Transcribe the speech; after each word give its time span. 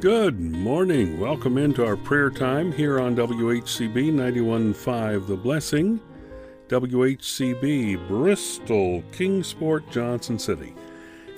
Good 0.00 0.40
morning. 0.40 1.20
Welcome 1.20 1.58
into 1.58 1.84
our 1.84 1.94
prayer 1.94 2.30
time 2.30 2.72
here 2.72 2.98
on 2.98 3.14
WHCB 3.14 4.10
91.5 4.10 5.26
The 5.26 5.36
Blessing, 5.36 6.00
WHCB 6.68 8.08
Bristol, 8.08 9.02
Kingsport, 9.12 9.90
Johnson 9.90 10.38
City. 10.38 10.74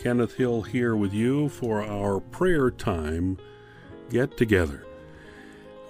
Kenneth 0.00 0.36
Hill 0.36 0.62
here 0.62 0.94
with 0.94 1.12
you 1.12 1.48
for 1.48 1.82
our 1.82 2.20
prayer 2.20 2.70
time 2.70 3.36
get 4.10 4.36
together. 4.36 4.86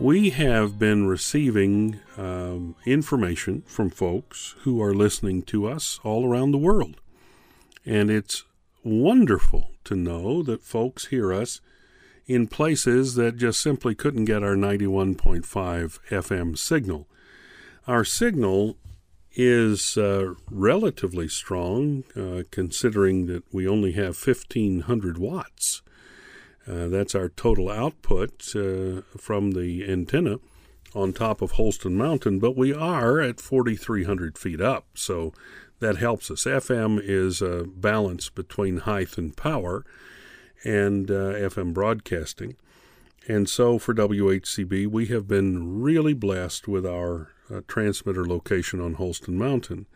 We 0.01 0.31
have 0.31 0.79
been 0.79 1.07
receiving 1.07 2.01
um, 2.17 2.75
information 2.87 3.65
from 3.67 3.91
folks 3.91 4.55
who 4.61 4.81
are 4.81 4.95
listening 4.95 5.43
to 5.43 5.69
us 5.69 6.01
all 6.03 6.27
around 6.27 6.53
the 6.53 6.59
world. 6.59 7.03
And 7.85 8.11
it's 8.11 8.45
wonderful 8.83 9.73
to 9.85 9.95
know 9.95 10.43
that 10.45 10.63
folks 10.63 11.09
hear 11.09 11.35
us 11.35 11.61
in 12.27 12.47
places 12.47 13.15
that 13.15 13.37
just 13.37 13.61
simply 13.61 13.95
couldn't 13.95 14.27
get 14.27 14.43
our 14.43 14.55
91.5 14.55 15.45
FM 16.09 16.57
signal. 16.57 17.09
Our 17.87 18.05
signal 18.05 18.77
is 19.35 19.97
uh, 19.97 20.35
relatively 20.51 21.29
strong 21.29 22.05
uh, 22.15 22.43
considering 22.51 23.27
that 23.27 23.43
we 23.53 23.67
only 23.67 23.93
have 23.93 24.27
1500 24.27 25.19
watts. 25.19 25.83
Uh, 26.67 26.87
that's 26.89 27.15
our 27.15 27.29
total 27.29 27.71
output 27.71 28.55
uh, 28.55 29.03
from 29.17 29.53
the 29.53 29.85
antenna 29.91 30.39
on 30.95 31.13
top 31.13 31.41
of 31.41 31.53
Holston 31.53 31.97
Mountain, 31.97 32.39
but 32.39 32.57
we 32.57 32.73
are 32.73 33.21
at 33.21 33.41
4,300 33.41 34.37
feet 34.37 34.61
up, 34.61 34.87
so 34.95 35.33
that 35.81 35.97
helps 35.97 36.31
us. 36.31 36.45
FM 36.45 37.01
is 37.03 37.41
a 37.41 37.65
balance 37.65 38.29
between 38.29 38.79
height 38.79 39.17
and 39.17 39.37
power 39.37 39.85
and 40.65 41.11
uh, 41.11 41.35
FM 41.35 41.73
broadcasting. 41.73 42.57
And 43.29 43.49
so 43.49 43.79
for 43.79 43.95
WHCB, 43.95 44.89
we 44.89 45.07
have 45.07 45.29
been 45.29 45.81
really 45.81 46.15
blessed 46.15 46.67
with 46.67 46.85
our 46.85 47.31
uh, 47.51 47.61
transmitter 47.69 48.27
location 48.27 48.81
on 48.81 48.95
Holston 48.95 49.39
Mountain. 49.39 49.87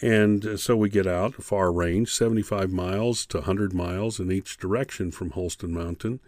And 0.00 0.44
uh, 0.44 0.56
so 0.56 0.76
we 0.76 0.90
get 0.90 1.06
out 1.06 1.34
far 1.34 1.72
range, 1.72 2.12
75 2.12 2.70
miles 2.70 3.26
to 3.26 3.38
100 3.38 3.72
miles 3.72 4.20
in 4.20 4.30
each 4.30 4.58
direction 4.58 5.10
from 5.10 5.30
Holston 5.30 5.72
Mountain. 5.72 6.20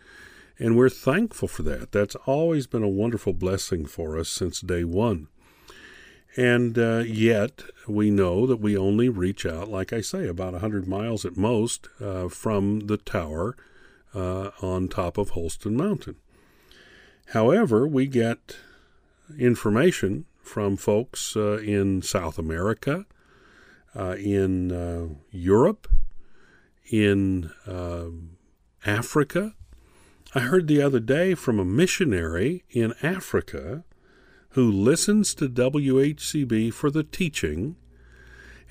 And 0.58 0.76
we're 0.76 0.88
thankful 0.88 1.48
for 1.48 1.62
that. 1.62 1.92
That's 1.92 2.16
always 2.26 2.66
been 2.66 2.82
a 2.82 2.88
wonderful 2.88 3.32
blessing 3.32 3.86
for 3.86 4.18
us 4.18 4.28
since 4.28 4.60
day 4.60 4.84
one. 4.84 5.28
And 6.36 6.78
uh, 6.78 6.98
yet, 7.06 7.62
we 7.88 8.10
know 8.10 8.46
that 8.46 8.60
we 8.60 8.76
only 8.76 9.08
reach 9.08 9.44
out, 9.44 9.68
like 9.68 9.92
I 9.92 10.00
say, 10.00 10.28
about 10.28 10.52
100 10.52 10.86
miles 10.86 11.24
at 11.24 11.36
most 11.36 11.88
uh, 12.00 12.28
from 12.28 12.80
the 12.80 12.96
tower 12.96 13.56
uh, 14.14 14.50
on 14.62 14.88
top 14.88 15.18
of 15.18 15.30
Holston 15.30 15.76
Mountain. 15.76 16.16
However, 17.32 17.86
we 17.86 18.06
get 18.06 18.56
information 19.38 20.26
from 20.40 20.76
folks 20.76 21.36
uh, 21.36 21.58
in 21.58 22.02
South 22.02 22.38
America, 22.38 23.06
uh, 23.94 24.16
in 24.18 24.72
uh, 24.72 25.08
Europe, 25.30 25.88
in 26.90 27.50
Africa. 28.84 29.54
I 30.34 30.40
heard 30.40 30.68
the 30.68 30.82
other 30.82 31.00
day 31.00 31.34
from 31.34 31.58
a 31.58 31.64
missionary 31.64 32.64
in 32.70 32.94
Africa 33.02 33.84
who 34.50 34.70
listens 34.70 35.34
to 35.34 35.48
WHCB 35.48 36.72
for 36.72 36.90
the 36.90 37.04
teaching, 37.04 37.76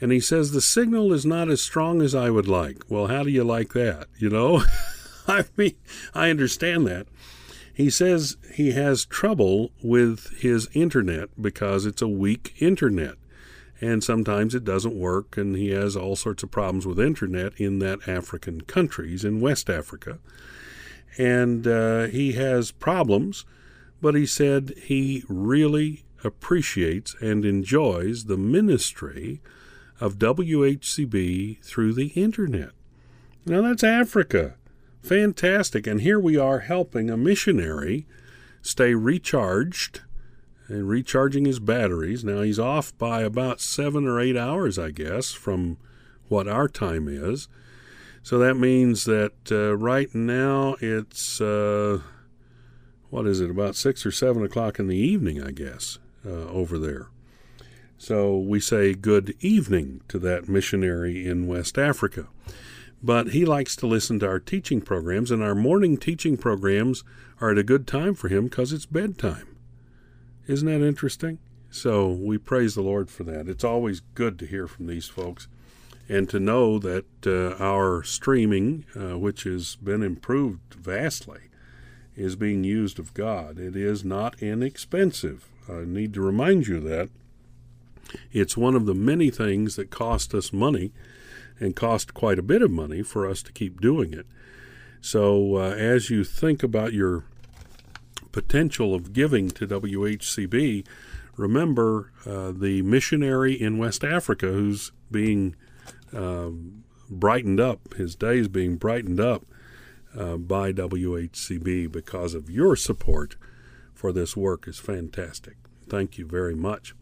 and 0.02 0.12
he 0.12 0.20
says 0.20 0.52
the 0.52 0.62
signal 0.62 1.14
is 1.14 1.26
not 1.26 1.50
as 1.50 1.62
strong 1.62 2.02
as 2.02 2.16
I 2.16 2.30
would 2.30 2.48
like. 2.48 2.84
Well, 2.90 3.08
how 3.08 3.24
do 3.24 3.30
you 3.30 3.44
like 3.44 3.74
that? 3.74 4.08
You 4.18 4.30
know, 4.30 4.64
I 5.28 5.46
mean, 5.58 5.76
I 6.14 6.30
understand 6.30 6.88
that. 6.88 7.08
He 7.74 7.90
says 7.90 8.36
he 8.54 8.72
has 8.72 9.06
trouble 9.06 9.72
with 9.82 10.42
his 10.42 10.68
internet 10.74 11.30
because 11.42 11.86
it's 11.86 12.02
a 12.02 12.10
weak 12.10 12.54
internet. 12.60 13.16
And 13.80 14.04
sometimes 14.04 14.54
it 14.54 14.66
doesn't 14.66 15.00
work, 15.00 15.38
and 15.38 15.56
he 15.56 15.70
has 15.70 15.96
all 15.96 16.18
sorts 16.18 16.44
of 16.44 16.52
problems 16.52 16.86
with 16.86 17.00
internet 17.00 17.54
in 17.56 17.80
that 17.80 18.06
African 18.06 18.60
countries 18.62 19.24
in 19.24 19.40
West 19.40 19.70
Africa. 19.70 20.20
And 21.18 21.66
uh, 21.66 22.08
he 22.08 22.34
has 22.34 22.72
problems 22.72 23.46
but 24.02 24.16
he 24.16 24.26
said 24.26 24.74
he 24.78 25.24
really 25.28 26.04
appreciates 26.24 27.16
and 27.22 27.46
enjoys 27.46 28.26
the 28.26 28.38
ministry 28.38 29.42
of 30.00 30.18
WHCB 30.18 31.64
through 31.64 31.94
the 31.94 32.08
internet. 32.08 32.72
Now 33.46 33.62
that's 33.62 33.84
Africa. 33.84 34.56
Fantastic. 35.02 35.88
And 35.88 36.02
here 36.02 36.20
we 36.20 36.38
are 36.38 36.60
helping 36.60 37.10
a 37.10 37.18
missionary 37.18 38.06
stay 38.62 38.94
recharged 38.94 40.02
and 40.68 40.88
recharging 40.88 41.46
his 41.46 41.60
batteries. 41.60 42.24
Now 42.24 42.42
he's 42.42 42.60
off 42.60 42.96
by 42.98 43.22
about 43.22 43.62
seven 43.62 44.06
or 44.06 44.20
eight 44.20 44.38
hours, 44.38 44.78
I 44.78 44.92
guess, 44.92 45.32
from 45.32 45.78
what 46.28 46.48
our 46.48 46.68
time 46.68 47.08
is. 47.08 47.48
So 48.22 48.38
that 48.38 48.56
means 48.56 49.06
that 49.06 49.52
uh, 49.52 49.76
right 49.78 50.14
now 50.14 50.76
it's. 50.82 51.42
Uh, 51.42 52.02
what 53.10 53.26
is 53.26 53.42
it, 53.42 53.50
about 53.50 53.76
six 53.76 54.06
or 54.06 54.12
seven 54.12 54.44
o'clock 54.44 54.80
in 54.80 54.88
the 54.88 54.98
evening, 54.98 55.42
I 55.44 55.52
guess, 55.52 56.00
uh, 56.26 56.30
over 56.30 56.78
there. 56.78 57.08
So 57.98 58.38
we 58.38 58.60
say 58.60 58.94
good 58.94 59.36
evening 59.42 60.02
to 60.08 60.20
that 60.20 60.48
missionary 60.48 61.28
in 61.28 61.48
West 61.48 61.78
Africa. 61.78 62.28
But 63.02 63.30
he 63.30 63.46
likes 63.46 63.76
to 63.78 63.88
listen 63.88 64.20
to 64.20 64.28
our 64.28 64.40
teaching 64.40 64.82
programs, 64.82 65.32
and 65.32 65.42
our 65.42 65.56
morning 65.56 65.98
teaching 65.98 66.38
programs 66.38 67.04
are 67.42 67.52
at 67.52 67.58
a 67.58 67.64
good 67.64 67.88
time 67.88 68.14
for 68.14 68.28
him 68.28 68.46
because 68.46 68.74
it's 68.74 68.86
bedtime. 68.86 69.56
Isn't 70.48 70.68
that 70.68 70.86
interesting? 70.86 71.40
So 71.72 72.08
we 72.10 72.38
praise 72.38 72.76
the 72.76 72.82
Lord 72.82 73.10
for 73.10 73.24
that. 73.26 73.48
It's 73.48 73.64
always 73.64 74.02
good 74.16 74.40
to 74.40 74.46
hear 74.46 74.68
from 74.68 74.88
these 74.88 75.08
folks 75.08 75.48
and 76.10 76.28
to 76.30 76.40
know 76.40 76.80
that 76.80 77.06
uh, 77.26 77.64
our 77.64 78.04
streaming, 78.04 78.86
uh, 78.96 79.18
which 79.18 79.44
has 79.44 79.76
been 79.76 80.02
improved 80.02 80.74
vastly, 80.74 81.42
is 82.20 82.36
being 82.36 82.64
used 82.64 83.00
of 83.00 83.14
God. 83.14 83.58
It 83.58 83.76
is 83.76 84.04
not 84.04 84.42
inexpensive. 84.42 85.48
I 85.70 85.86
need 85.86 86.14
to 86.16 86.22
remind 86.22 86.68
you 86.68 86.80
that. 86.82 87.10
It's 88.32 88.58
one 88.58 88.76
of 88.76 88.86
the 88.86 88.96
many 88.96 89.30
things 89.30 89.76
that 89.76 89.90
cost 89.92 90.34
us 90.34 90.52
money 90.52 90.92
and 91.60 91.76
cost 91.76 92.14
quite 92.14 92.40
a 92.40 92.44
bit 92.44 92.62
of 92.62 92.72
money 92.72 93.04
for 93.04 93.28
us 93.28 93.42
to 93.44 93.52
keep 93.52 93.80
doing 93.80 94.14
it. 94.14 94.26
So, 95.02 95.56
uh, 95.56 95.70
as 95.70 96.10
you 96.10 96.24
think 96.24 96.64
about 96.64 96.92
your 96.92 97.24
potential 98.32 98.94
of 98.94 99.14
giving 99.14 99.50
to 99.52 99.68
WHCB, 99.68 100.86
remember 101.38 102.12
uh, 102.26 102.52
the 102.52 102.82
missionary 102.82 103.54
in 103.54 103.78
West 103.78 104.04
Africa 104.04 104.48
who's 104.48 104.92
being 105.12 105.56
uh, 106.14 106.50
brightened 107.10 107.60
up, 107.60 107.94
his 107.94 108.16
days 108.16 108.48
being 108.48 108.76
brightened 108.76 109.20
up 109.20 109.46
uh, 110.18 110.38
by 110.38 110.72
WHCB 110.72 111.92
because 111.92 112.34
of 112.34 112.50
your 112.50 112.76
support 112.76 113.36
for 113.94 114.12
this 114.12 114.36
work 114.36 114.68
is 114.68 114.80
fantastic. 114.80 115.56
Thank 115.88 116.18
you 116.18 116.26
very 116.26 116.56
much. 116.56 116.94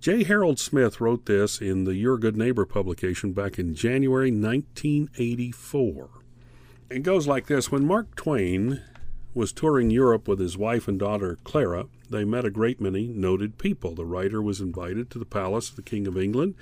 J. 0.00 0.22
Harold 0.22 0.60
Smith 0.60 1.00
wrote 1.00 1.26
this 1.26 1.60
in 1.60 1.82
the 1.82 1.96
Your 1.96 2.18
Good 2.18 2.36
Neighbor 2.36 2.64
publication 2.64 3.32
back 3.32 3.58
in 3.58 3.74
January 3.74 4.30
1984. 4.30 6.10
It 6.90 7.02
goes 7.02 7.26
like 7.26 7.46
this 7.46 7.72
When 7.72 7.84
Mark 7.84 8.14
Twain 8.14 8.80
was 9.34 9.52
touring 9.52 9.90
Europe 9.90 10.28
with 10.28 10.38
his 10.38 10.56
wife 10.56 10.86
and 10.86 10.98
daughter 10.98 11.38
Clara, 11.42 11.86
they 12.08 12.24
met 12.24 12.44
a 12.44 12.50
great 12.50 12.80
many 12.80 13.08
noted 13.08 13.58
people. 13.58 13.94
The 13.94 14.04
writer 14.04 14.40
was 14.40 14.60
invited 14.60 15.10
to 15.10 15.18
the 15.18 15.24
palace 15.24 15.70
of 15.70 15.76
the 15.76 15.82
King 15.82 16.06
of 16.06 16.16
England. 16.16 16.54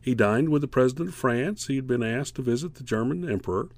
He 0.00 0.14
dined 0.14 0.48
with 0.48 0.62
the 0.62 0.68
President 0.68 1.10
of 1.10 1.14
France. 1.14 1.68
He 1.68 1.76
had 1.76 1.86
been 1.86 2.02
asked 2.02 2.36
to 2.36 2.42
visit 2.42 2.74
the 2.74 2.84
German 2.84 3.28
Emperor. 3.28 3.68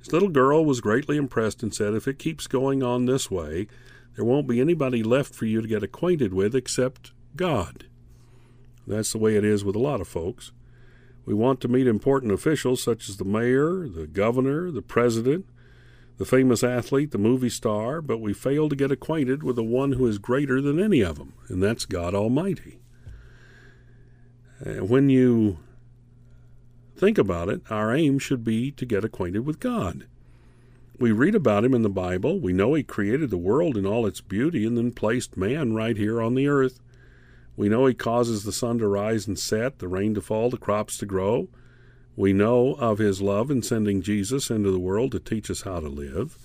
His 0.00 0.12
little 0.12 0.28
girl 0.28 0.64
was 0.64 0.80
greatly 0.80 1.16
impressed 1.16 1.62
and 1.62 1.74
said, 1.74 1.94
If 1.94 2.08
it 2.08 2.18
keeps 2.18 2.46
going 2.46 2.82
on 2.82 3.04
this 3.04 3.30
way, 3.30 3.68
there 4.16 4.24
won't 4.24 4.48
be 4.48 4.60
anybody 4.60 5.02
left 5.02 5.34
for 5.34 5.46
you 5.46 5.60
to 5.60 5.68
get 5.68 5.82
acquainted 5.82 6.34
with 6.34 6.54
except 6.54 7.12
God. 7.36 7.84
That's 8.86 9.12
the 9.12 9.18
way 9.18 9.36
it 9.36 9.44
is 9.44 9.64
with 9.64 9.76
a 9.76 9.80
lot 9.80 10.00
of 10.00 10.08
folks. 10.08 10.52
We 11.24 11.34
want 11.34 11.60
to 11.60 11.68
meet 11.68 11.86
important 11.86 12.32
officials 12.32 12.82
such 12.82 13.08
as 13.08 13.18
the 13.18 13.24
mayor, 13.24 13.88
the 13.88 14.06
governor, 14.06 14.70
the 14.70 14.82
president, 14.82 15.46
the 16.16 16.24
famous 16.24 16.64
athlete, 16.64 17.12
the 17.12 17.18
movie 17.18 17.50
star, 17.50 18.02
but 18.02 18.20
we 18.20 18.32
fail 18.32 18.68
to 18.68 18.76
get 18.76 18.90
acquainted 18.90 19.42
with 19.42 19.56
the 19.56 19.62
one 19.62 19.92
who 19.92 20.06
is 20.06 20.18
greater 20.18 20.60
than 20.60 20.82
any 20.82 21.02
of 21.02 21.18
them, 21.18 21.34
and 21.48 21.62
that's 21.62 21.84
God 21.84 22.14
Almighty. 22.14 22.80
when 24.64 25.08
you 25.08 25.58
think 27.00 27.16
about 27.16 27.48
it, 27.48 27.62
our 27.70 27.94
aim 27.94 28.18
should 28.18 28.44
be 28.44 28.70
to 28.72 28.84
get 28.84 29.04
acquainted 29.04 29.46
with 29.46 29.58
God. 29.58 30.06
We 30.98 31.12
read 31.12 31.34
about 31.34 31.64
him 31.64 31.72
in 31.72 31.80
the 31.80 31.88
Bible. 31.88 32.38
We 32.38 32.52
know 32.52 32.74
he 32.74 32.82
created 32.82 33.30
the 33.30 33.38
world 33.38 33.78
in 33.78 33.86
all 33.86 34.04
its 34.04 34.20
beauty 34.20 34.66
and 34.66 34.76
then 34.76 34.92
placed 34.92 35.34
man 35.34 35.72
right 35.72 35.96
here 35.96 36.20
on 36.20 36.34
the 36.34 36.46
earth. 36.46 36.78
We 37.56 37.70
know 37.70 37.86
he 37.86 37.94
causes 37.94 38.44
the 38.44 38.52
sun 38.52 38.78
to 38.80 38.86
rise 38.86 39.26
and 39.26 39.38
set, 39.38 39.78
the 39.78 39.88
rain 39.88 40.12
to 40.12 40.20
fall, 40.20 40.50
the 40.50 40.58
crops 40.58 40.98
to 40.98 41.06
grow. 41.06 41.48
We 42.16 42.34
know 42.34 42.74
of 42.74 42.98
his 42.98 43.22
love 43.22 43.50
in 43.50 43.62
sending 43.62 44.02
Jesus 44.02 44.50
into 44.50 44.70
the 44.70 44.78
world 44.78 45.12
to 45.12 45.20
teach 45.20 45.50
us 45.50 45.62
how 45.62 45.80
to 45.80 45.88
live. 45.88 46.36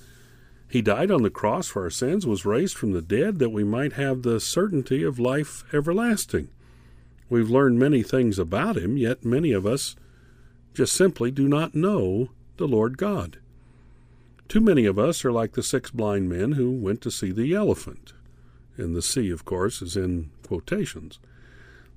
He 0.70 0.82
died 0.82 1.12
on 1.12 1.24
the 1.24 1.30
cross 1.30 1.68
for 1.68 1.84
our 1.84 1.90
sins, 1.90 2.26
was 2.26 2.46
raised 2.46 2.78
from 2.78 2.94
the 2.94 3.02
dead, 3.02 3.40
that 3.40 3.50
we 3.50 3.66
might 3.66 3.94
have 3.94 4.22
the 4.22 4.40
certainty 4.40 5.04
of 5.04 5.20
life 5.20 5.66
everlasting. 5.74 6.48
We've 7.30 7.50
learned 7.50 7.78
many 7.78 8.04
things 8.04 8.40
about 8.40 8.78
him, 8.78 8.96
yet 8.96 9.26
many 9.26 9.52
of 9.52 9.66
us 9.66 9.98
just 10.76 10.94
simply 10.94 11.32
do 11.32 11.48
not 11.48 11.74
know 11.74 12.30
the 12.58 12.68
Lord 12.68 12.98
God. 12.98 13.38
Too 14.48 14.62
many 14.62 14.86
of 14.86 15.00
us 15.00 15.26
are 15.26 15.32
like 15.32 15.54
the 15.54 15.64
six 15.64 15.90
blind 15.90 16.30
men 16.30 16.54
who 16.54 16.70
went 16.70 17.02
to 17.02 17.12
see 17.12 17.32
the 17.32 17.54
elephant. 17.54 18.14
And 18.78 18.96
the 18.96 19.02
see, 19.02 19.32
of 19.32 19.46
course, 19.46 19.82
is 19.82 19.96
in 19.96 20.30
quotations. 20.44 21.20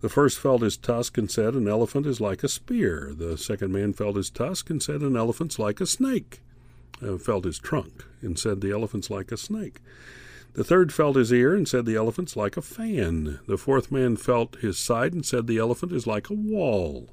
The 0.01 0.09
first 0.09 0.39
felt 0.39 0.63
his 0.63 0.77
tusk 0.77 1.19
and 1.19 1.31
said, 1.31 1.55
An 1.55 1.67
elephant 1.67 2.07
is 2.07 2.21
like 2.21 2.45
a 2.45 2.49
spear. 2.49 3.13
The 3.15 3.37
second 3.37 3.73
man 3.73 3.93
felt 3.93 4.17
his 4.17 4.31
tusk 4.31 4.71
and 4.71 4.83
said, 4.83 5.01
An 5.01 5.17
elephant's 5.17 5.59
like 5.59 5.81
a 5.81 5.87
snake. 5.87 6.41
Uh, 7.03 7.19
felt 7.19 7.45
his 7.45 7.59
trunk 7.59 8.05
and 8.23 8.39
said, 8.39 8.61
The 8.61 8.73
elephant's 8.73 9.11
like 9.11 9.33
a 9.33 9.37
snake. 9.37 9.81
The 10.55 10.65
third 10.65 10.93
felt 10.93 11.17
his 11.17 11.33
ear 11.33 11.55
and 11.55 11.69
said, 11.69 11.85
The 11.85 11.97
elephant's 11.97 12.37
like 12.37 12.57
a 12.57 12.63
fan. 12.63 13.41
The 13.47 13.59
fourth 13.59 13.91
man 13.91 14.17
felt 14.17 14.57
his 14.57 14.79
side 14.79 15.13
and 15.13 15.27
said, 15.27 15.47
The 15.47 15.59
elephant 15.59 15.93
is 15.93 16.07
like 16.07 16.31
a 16.31 16.35
wall. 16.35 17.11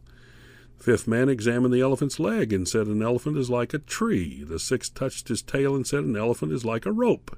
Fifth 0.77 1.07
man 1.07 1.29
examined 1.29 1.73
the 1.73 1.81
elephant's 1.81 2.19
leg 2.19 2.53
and 2.53 2.67
said, 2.67 2.87
An 2.87 3.01
elephant 3.01 3.37
is 3.37 3.49
like 3.49 3.73
a 3.73 3.79
tree. 3.79 4.43
The 4.43 4.59
sixth 4.59 4.93
touched 4.93 5.29
his 5.29 5.41
tail 5.41 5.75
and 5.75 5.87
said, 5.87 6.03
An 6.03 6.15
elephant 6.15 6.51
is 6.51 6.65
like 6.65 6.85
a 6.85 6.91
rope. 6.91 7.37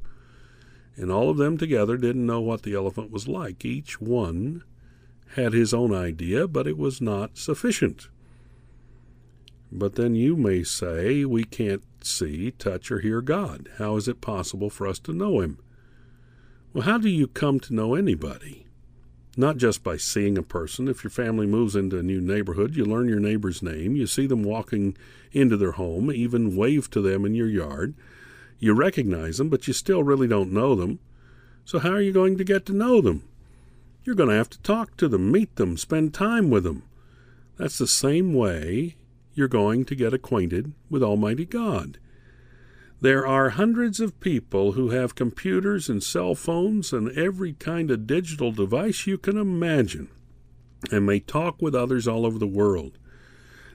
And 0.96 1.12
all 1.12 1.30
of 1.30 1.38
them 1.38 1.58
together 1.58 1.96
didn't 1.96 2.26
know 2.26 2.42
what 2.42 2.64
the 2.64 2.74
elephant 2.74 3.12
was 3.12 3.28
like. 3.28 3.64
Each 3.64 4.02
one 4.02 4.64
had 5.36 5.54
his 5.54 5.74
own 5.74 5.94
idea, 5.94 6.48
but 6.48 6.68
it 6.68 6.78
was 6.78 7.00
not 7.00 7.38
sufficient. 7.38 8.10
But 9.72 9.96
then 9.96 10.16
you 10.16 10.36
may 10.36 10.64
say, 10.64 11.26
We 11.26 11.44
can't 11.44 11.84
see, 12.02 12.52
touch, 12.52 12.92
or 12.92 13.00
hear 13.00 13.22
God. 13.22 13.70
How 13.78 13.96
is 13.98 14.08
it 14.08 14.22
possible 14.22 14.70
for 14.70 14.88
us 14.88 15.00
to 15.00 15.14
know 15.14 15.42
Him? 15.42 15.60
Well, 16.74 16.84
how 16.84 16.98
do 16.98 17.10
you 17.10 17.28
come 17.28 17.60
to 17.62 17.74
know 17.74 17.96
anybody? 17.96 18.67
Not 19.40 19.58
just 19.58 19.84
by 19.84 19.98
seeing 19.98 20.36
a 20.36 20.44
person. 20.44 20.88
If 20.88 21.04
your 21.04 21.12
family 21.12 21.46
moves 21.46 21.76
into 21.76 22.00
a 22.00 22.04
new 22.04 22.20
neighborhood, 22.20 22.76
you 22.76 22.84
learn 22.84 23.08
your 23.08 23.20
neighbor's 23.20 23.62
name, 23.62 23.96
you 23.96 24.08
see 24.08 24.26
them 24.26 24.44
walking 24.44 24.98
into 25.32 25.56
their 25.56 25.74
home, 25.74 26.12
even 26.12 26.56
wave 26.56 26.90
to 26.90 27.02
them 27.02 27.24
in 27.24 27.36
your 27.36 27.48
yard. 27.48 27.94
You 28.58 28.74
recognize 28.74 29.38
them, 29.38 29.50
but 29.50 29.68
you 29.68 29.74
still 29.74 30.04
really 30.04 30.28
don't 30.28 30.52
know 30.52 30.74
them. 30.74 30.98
So, 31.66 31.78
how 31.78 31.92
are 31.92 32.02
you 32.02 32.12
going 32.12 32.38
to 32.40 32.44
get 32.44 32.66
to 32.66 32.74
know 32.74 33.00
them? 33.00 33.24
You're 34.04 34.16
going 34.16 34.30
to 34.30 34.36
have 34.36 34.50
to 34.52 34.62
talk 34.62 34.98
to 34.98 35.08
them, 35.08 35.32
meet 35.32 35.56
them, 35.58 35.78
spend 35.78 36.16
time 36.16 36.50
with 36.50 36.64
them. 36.64 36.82
That's 37.58 37.78
the 37.78 37.88
same 37.88 38.34
way 38.34 38.96
you're 39.36 39.48
going 39.48 39.86
to 39.86 39.96
get 39.96 40.14
acquainted 40.14 40.74
with 40.90 41.04
Almighty 41.04 41.46
God. 41.46 42.00
There 43.00 43.28
are 43.28 43.50
hundreds 43.50 44.00
of 44.00 44.20
people 44.20 44.72
who 44.72 44.90
have 44.90 45.14
computers 45.14 45.88
and 45.88 46.02
cell 46.02 46.34
phones 46.34 46.92
and 46.92 47.12
every 47.12 47.54
kind 47.54 47.92
of 47.92 48.08
digital 48.08 48.52
device 48.52 49.06
you 49.06 49.20
can 49.20 49.38
imagine 49.38 50.10
and 50.92 51.06
may 51.06 51.20
talk 51.20 51.62
with 51.62 51.76
others 51.76 52.08
all 52.08 52.26
over 52.26 52.40
the 52.40 52.48
world. 52.48 52.98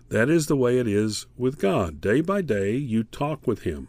That 0.08 0.28
is 0.28 0.46
the 0.46 0.56
way 0.56 0.78
it 0.78 0.88
is 0.88 1.26
with 1.36 1.58
God. 1.58 2.00
Day 2.00 2.20
by 2.20 2.42
day, 2.42 2.74
you 2.74 3.04
talk 3.04 3.46
with 3.46 3.62
Him, 3.62 3.88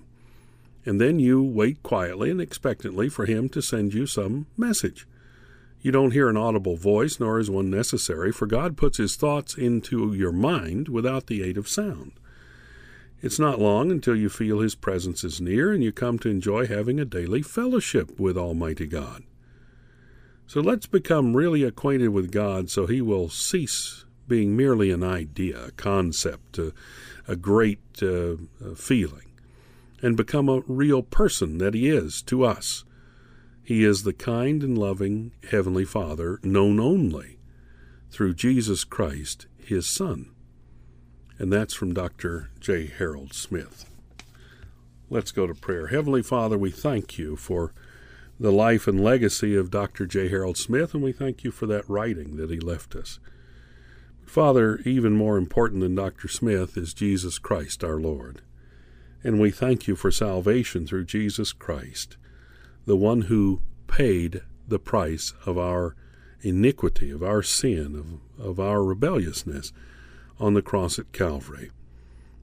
and 0.85 1.01
then 1.01 1.19
you 1.19 1.41
wait 1.41 1.81
quietly 1.83 2.30
and 2.30 2.39
expectantly 2.39 3.09
for 3.09 3.25
Him 3.25 3.50
to 3.50 3.62
send 3.62 3.94
you 3.94 4.06
some 4.06 4.45
message. 4.56 5.07
You 5.81 5.91
don't 5.91 6.12
hear 6.12 6.30
an 6.30 6.38
audible 6.38 6.77
voice, 6.77 7.19
nor 7.19 7.39
is 7.39 7.50
one 7.50 7.69
necessary, 7.69 8.31
for 8.31 8.45
God 8.45 8.77
puts 8.77 9.00
his 9.00 9.18
thoughts 9.18 9.57
into 9.57 10.13
your 10.13 10.31
mind 10.31 10.88
without 10.88 11.27
the 11.27 11.44
aid 11.44 11.57
of 11.57 11.68
sound. 11.68 12.13
It's 13.23 13.39
not 13.39 13.59
long 13.59 13.89
until 13.89 14.15
you 14.15 14.29
feel 14.29 14.59
his 14.59 14.75
presence 14.75 15.23
is 15.23 15.41
near 15.41 15.73
and 15.73 15.83
you 15.83 15.91
come 15.91 16.19
to 16.19 16.29
enjoy 16.29 16.67
having 16.67 16.99
a 16.99 17.05
daily 17.05 17.41
fellowship 17.41 18.19
with 18.19 18.37
Almighty 18.37 18.85
God. 18.85 19.23
So 20.45 20.61
let's 20.61 20.85
become 20.85 21.35
really 21.35 21.63
acquainted 21.63 22.09
with 22.09 22.31
God 22.31 22.69
so 22.69 22.85
he 22.85 23.01
will 23.01 23.29
cease 23.29 24.05
being 24.27 24.55
merely 24.55 24.91
an 24.91 25.01
idea, 25.01 25.65
a 25.65 25.71
concept, 25.71 26.59
a, 26.59 26.71
a 27.27 27.35
great 27.35 27.79
uh, 28.03 28.35
feeling, 28.75 29.31
and 30.03 30.15
become 30.15 30.47
a 30.47 30.61
real 30.67 31.01
person 31.01 31.57
that 31.57 31.73
he 31.73 31.89
is 31.89 32.21
to 32.23 32.43
us 32.43 32.83
he 33.63 33.85
is 33.85 34.03
the 34.03 34.13
kind 34.13 34.61
and 34.61 34.77
loving 34.77 35.31
Heavenly 35.49 35.85
Father 35.85 36.39
known 36.43 36.81
only 36.81 37.39
through 38.11 38.33
Jesus 38.33 38.83
Christ, 38.83 39.47
His 39.57 39.87
Son. 39.87 40.32
And 41.39 41.51
that's 41.51 41.74
from 41.74 41.94
Dr. 41.94 42.50
J. 42.59 42.88
Harold 42.88 43.33
Smith. 43.33 43.85
Let's 45.09 45.31
go 45.31 45.47
to 45.47 45.53
prayer. 45.53 45.88
Heavenly 45.88 46.24
Father, 46.24 46.57
we 46.57 46.71
thank 46.71 47.18
you 47.18 47.35
for 47.35 47.74
the 48.39 48.51
life 48.51 48.88
and 48.88 49.03
legacy 49.03 49.56
of 49.56 49.71
Dr. 49.71 50.06
J. 50.06 50.30
Harold 50.30 50.57
Smith, 50.57 50.94
and 50.94 51.03
we 51.03 51.12
thank 51.12 51.44
you 51.44 51.51
for 51.51 51.65
that 51.68 51.88
writing 51.89 52.38
that 52.38 52.50
he 52.50 52.59
left 52.59 52.95
us. 52.95 53.19
Father, 54.25 54.80
even 54.85 55.13
more 55.13 55.38
important 55.38 55.81
than 55.81 55.95
Dr. 55.95 56.27
Smith 56.27 56.77
is 56.77 56.94
Jesus 56.94 57.38
Christ 57.38 57.83
our 57.83 58.00
Lord. 58.00 58.41
And 59.24 59.39
we 59.39 59.51
thank 59.51 59.88
you 59.88 59.95
for 59.95 60.12
salvation 60.12 60.88
through 60.88 61.06
Jesus 61.06 61.53
Christ 61.53 62.18
the 62.85 62.97
one 62.97 63.24
who 63.24 63.62
paid 63.88 64.41
the 64.68 64.80
price 64.80 65.33
of 65.45 65.57
our 65.57 65.95
iniquity, 66.41 67.12
of 67.12 67.24
our 67.24 67.41
sin, 67.41 68.19
of, 68.39 68.45
of 68.45 68.59
our 68.59 68.83
rebelliousness 68.83 69.71
on 70.39 70.53
the 70.53 70.62
cross 70.62 71.00
at 71.00 71.12
Calvary. 71.12 71.71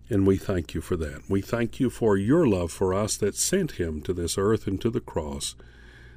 And 0.08 0.26
we 0.26 0.37
thank 0.37 0.75
you 0.75 0.81
for 0.81 0.96
that. 0.96 1.22
We 1.28 1.40
thank 1.40 1.78
you 1.78 1.88
for 1.88 2.16
your 2.16 2.46
love 2.46 2.72
for 2.72 2.92
us 2.92 3.16
that 3.19 3.37
sent 3.37 3.72
him 3.72 4.00
to 4.02 4.12
this 4.12 4.37
earth 4.37 4.66
and 4.66 4.81
to 4.81 4.90
the 4.90 5.00
cross 5.00 5.54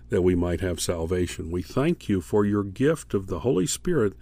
that 0.09 0.21
we 0.21 0.35
might 0.35 0.61
have 0.61 0.79
salvation. 0.79 1.51
We 1.51 1.61
thank 1.61 2.09
you 2.09 2.21
for 2.21 2.45
your 2.45 2.63
gift 2.63 3.13
of 3.13 3.27
the 3.27 3.39
Holy 3.39 3.67
Spirit, 3.67 4.13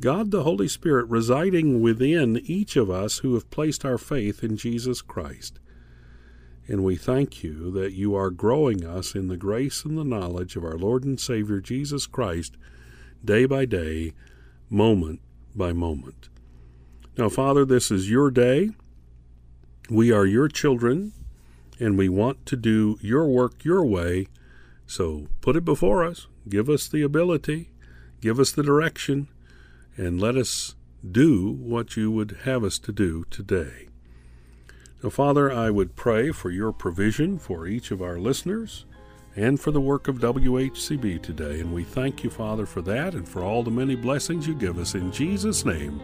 God 0.00 0.30
the 0.30 0.42
Holy 0.42 0.68
Spirit 0.68 1.08
residing 1.08 1.80
within 1.80 2.38
each 2.44 2.76
of 2.76 2.90
us 2.90 3.18
who 3.18 3.34
have 3.34 3.50
placed 3.50 3.84
our 3.84 3.98
faith 3.98 4.44
in 4.44 4.56
Jesus 4.56 5.00
Christ. 5.00 5.58
And 6.68 6.84
we 6.84 6.96
thank 6.96 7.42
you 7.42 7.70
that 7.70 7.92
you 7.92 8.14
are 8.14 8.30
growing 8.30 8.84
us 8.84 9.14
in 9.14 9.28
the 9.28 9.36
grace 9.36 9.84
and 9.84 9.96
the 9.96 10.04
knowledge 10.04 10.56
of 10.56 10.64
our 10.64 10.76
Lord 10.76 11.04
and 11.04 11.18
Savior 11.18 11.60
Jesus 11.60 12.06
Christ 12.06 12.56
day 13.24 13.46
by 13.46 13.64
day, 13.64 14.12
moment 14.68 15.20
by 15.54 15.72
moment. 15.72 16.28
Now, 17.18 17.30
Father, 17.30 17.64
this 17.64 17.90
is 17.90 18.10
your 18.10 18.30
day. 18.30 18.72
We 19.88 20.12
are 20.12 20.26
your 20.26 20.48
children, 20.48 21.12
and 21.80 21.96
we 21.96 22.10
want 22.10 22.44
to 22.46 22.56
do 22.56 22.98
your 23.00 23.26
work 23.26 23.64
your 23.64 23.86
way. 23.86 24.26
So 24.86 25.28
put 25.40 25.56
it 25.56 25.64
before 25.64 26.04
us. 26.04 26.26
Give 26.46 26.68
us 26.68 26.88
the 26.88 27.02
ability, 27.02 27.70
give 28.20 28.38
us 28.38 28.52
the 28.52 28.62
direction, 28.62 29.28
and 29.96 30.20
let 30.20 30.36
us 30.36 30.74
do 31.10 31.52
what 31.52 31.96
you 31.96 32.10
would 32.10 32.40
have 32.44 32.62
us 32.62 32.78
to 32.80 32.92
do 32.92 33.24
today. 33.30 33.88
Now, 35.02 35.08
Father, 35.08 35.50
I 35.50 35.70
would 35.70 35.96
pray 35.96 36.32
for 36.32 36.50
your 36.50 36.72
provision 36.72 37.38
for 37.38 37.66
each 37.66 37.90
of 37.90 38.02
our 38.02 38.18
listeners 38.18 38.84
and 39.34 39.58
for 39.58 39.70
the 39.70 39.80
work 39.80 40.06
of 40.06 40.18
WHCB 40.18 41.22
today. 41.22 41.60
And 41.60 41.72
we 41.72 41.84
thank 41.84 42.22
you, 42.24 42.30
Father, 42.30 42.66
for 42.66 42.82
that 42.82 43.14
and 43.14 43.26
for 43.26 43.42
all 43.42 43.62
the 43.62 43.70
many 43.70 43.94
blessings 43.94 44.46
you 44.46 44.54
give 44.54 44.78
us. 44.78 44.94
In 44.94 45.12
Jesus' 45.12 45.64
name, 45.64 46.00